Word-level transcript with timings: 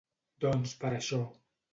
Doncs 0.45 0.73
per 0.83 0.91
això. 1.01 1.19